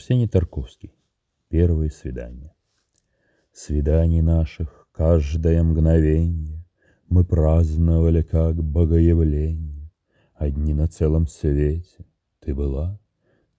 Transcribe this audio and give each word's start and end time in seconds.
Арсений 0.00 0.28
Тарковский. 0.28 0.94
Первые 1.50 1.90
свидания. 1.90 2.54
Свиданий 3.52 4.22
наших 4.22 4.88
каждое 4.92 5.62
мгновенье 5.62 6.64
Мы 7.10 7.22
праздновали 7.22 8.22
как 8.22 8.64
богоявление. 8.64 9.92
Одни 10.32 10.72
на 10.72 10.88
целом 10.88 11.26
свете 11.26 12.06
ты 12.38 12.54
была, 12.54 12.98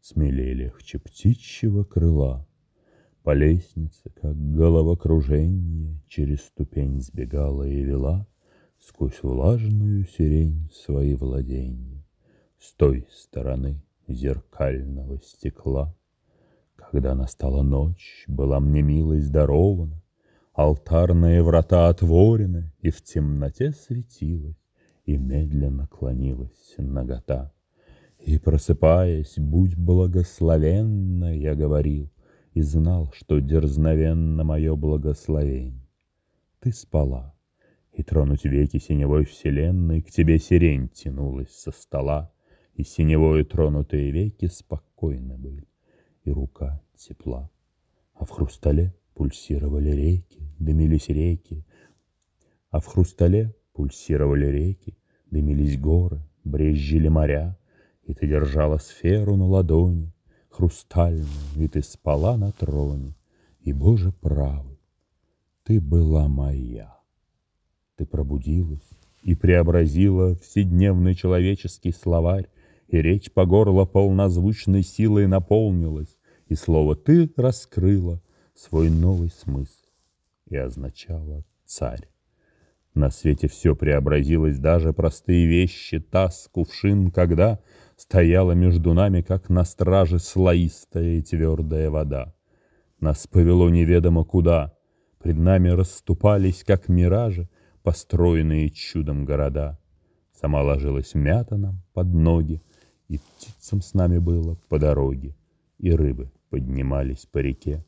Смелее 0.01 0.55
легче 0.55 0.97
птичьего 0.97 1.83
крыла. 1.83 2.47
По 3.21 3.35
лестнице, 3.35 4.10
как 4.19 4.35
головокружение, 4.35 6.01
Через 6.08 6.42
ступень 6.42 7.01
сбегала 7.01 7.67
и 7.67 7.83
вела 7.83 8.26
Сквозь 8.79 9.21
влажную 9.21 10.08
сирень 10.08 10.71
свои 10.73 11.13
владения 11.13 12.03
С 12.58 12.73
той 12.73 13.05
стороны 13.12 13.83
зеркального 14.08 15.21
стекла. 15.21 15.96
Когда 16.90 17.16
настала 17.16 17.62
ночь, 17.62 18.26
была 18.27 18.59
мне 18.59 18.81
милость 18.81 19.31
дарована, 19.31 20.02
Алтарные 20.53 21.41
врата 21.44 21.88
отворены, 21.88 22.73
И 22.81 22.89
в 22.89 23.02
темноте 23.03 23.72
светилась, 23.72 24.55
И 25.05 25.16
медленно 25.16 25.88
клонилась 25.88 26.75
нагота. 26.77 27.53
И, 28.20 28.38
просыпаясь, 28.38 29.36
будь 29.38 29.77
благословенна, 29.77 31.36
Я 31.38 31.55
говорил, 31.55 32.09
и 32.53 32.62
знал, 32.62 33.11
что 33.13 33.39
дерзновенно 33.39 34.44
Мое 34.44 34.75
благословение. 34.75 35.88
Ты 36.59 36.73
спала, 36.73 37.34
и 37.94 38.03
тронуть 38.03 38.44
веки 38.44 38.77
синевой 38.77 39.25
вселенной 39.25 40.02
К 40.02 40.11
тебе 40.11 40.38
сирень 40.39 40.89
тянулась 40.89 41.55
со 41.55 41.72
стола, 41.72 42.31
И 42.75 42.84
синевою 42.84 43.45
тронутые 43.45 44.11
веки 44.11 44.48
спокойны 44.48 45.38
были, 45.38 45.70
И 46.23 46.31
рука 46.31 46.81
тепла. 46.95 47.49
А 48.13 48.25
в 48.25 48.30
хрустале 48.30 48.94
пульсировали 49.14 49.91
реки, 49.91 50.41
Дымились 50.59 51.09
реки, 51.09 51.66
А 52.69 52.80
в 52.80 52.86
хрустале 52.86 53.55
пульсировали 53.73 54.45
реки, 54.47 54.97
Дымились 55.31 55.80
горы, 55.80 56.22
брезжили 56.44 57.08
моря, 57.08 57.58
И 58.03 58.13
ты 58.13 58.28
держала 58.28 58.78
сферу 58.78 59.36
на 59.36 59.47
ладони, 59.47 60.13
Хрустальную, 60.50 61.28
и 61.55 61.67
ты 61.67 61.81
спала 61.81 62.38
на 62.38 62.52
троне, 62.52 63.16
И, 63.61 63.73
Боже 63.73 64.11
правый, 64.11 64.80
ты 65.63 65.80
была 65.80 66.28
моя. 66.28 66.97
Ты 67.95 68.06
пробудилась 68.06 68.89
и 69.22 69.35
преобразила 69.35 70.35
Вседневный 70.35 71.16
человеческий 71.16 71.91
словарь, 71.91 72.50
И 72.92 73.02
речь 73.02 73.31
по 73.31 73.45
горло 73.45 73.86
полнозвучной 73.86 74.84
силой 74.84 75.28
наполнилась, 75.28 76.17
И 76.47 76.56
слово 76.56 76.95
«ты» 76.95 77.31
раскрыла 77.36 78.22
свой 78.53 78.89
новый 78.89 79.30
смысл 79.30 79.88
И 80.47 80.56
означало 80.56 81.44
«царь». 81.66 82.08
На 82.94 83.09
свете 83.09 83.47
все 83.47 83.73
преобразилось, 83.73 84.59
даже 84.59 84.92
простые 84.92 85.47
вещи, 85.47 86.00
таз, 86.00 86.50
кувшин, 86.52 87.09
когда 87.09 87.59
Стояла 88.02 88.53
между 88.53 88.95
нами, 88.95 89.22
как 89.22 89.50
на 89.50 89.64
страже, 89.64 90.17
слоистая 90.17 91.17
и 91.17 91.22
твердая 91.22 91.92
вода. 91.92 92.34
Нас 93.00 93.28
повело 93.28 93.69
неведомо 93.69 94.23
куда, 94.23 94.75
пред 95.19 95.38
нами 95.38 95.69
расступались, 95.69 96.64
как 96.64 96.89
миражи, 96.89 97.47
построенные 97.84 98.72
чудом 98.72 99.23
города. 99.23 99.80
Сама 100.34 100.64
ложилась 100.64 101.14
мята 101.14 101.58
нам 101.58 101.84
под 101.94 102.08
ноги, 102.08 102.64
и 103.12 103.17
птицам 103.17 103.81
с 103.81 103.94
нами 103.94 104.20
было 104.20 104.56
по 104.70 104.80
дороге, 104.80 105.36
и 105.80 105.92
рыбы 105.92 106.31
поднимались 106.50 107.26
по 107.26 107.40
реке, 107.40 107.86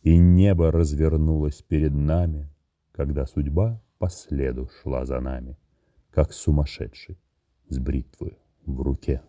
и 0.00 0.16
небо 0.16 0.72
развернулось 0.72 1.60
перед 1.60 1.92
нами, 1.92 2.48
когда 2.92 3.26
судьба 3.26 3.82
по 3.98 4.08
следу 4.08 4.70
шла 4.80 5.04
за 5.04 5.20
нами, 5.20 5.58
как 6.10 6.32
сумасшедший 6.32 7.18
с 7.68 7.78
бритвой 7.78 8.38
в 8.64 8.80
руке. 8.80 9.20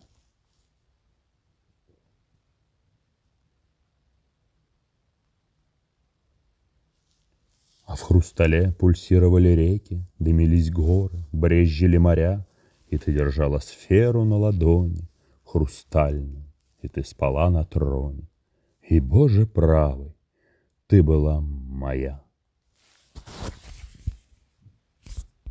А 7.84 7.96
в 7.96 8.00
хрустале 8.00 8.72
пульсировали 8.72 9.48
реки, 9.48 10.02
Дымились 10.18 10.70
горы, 10.70 11.22
брезжили 11.32 11.98
моря, 11.98 12.46
И 12.88 12.96
ты 12.96 13.12
держала 13.12 13.58
сферу 13.58 14.24
на 14.24 14.36
ладони, 14.36 15.06
Хрустальную, 15.54 16.50
и 16.82 16.88
ты 16.88 17.04
спала 17.04 17.48
на 17.48 17.64
троне. 17.64 18.28
И, 18.82 18.98
Боже 18.98 19.46
правый, 19.46 20.16
ты 20.88 21.00
была 21.00 21.40
моя. 21.40 22.24